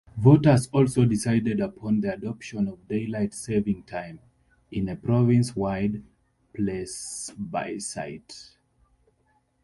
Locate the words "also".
0.71-1.05